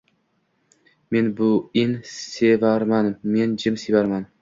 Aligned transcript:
Men 1.17 1.29
beun 1.43 1.95
sevarman, 2.15 3.15
men 3.37 3.57
jim 3.63 3.83
sevarman 3.87 4.31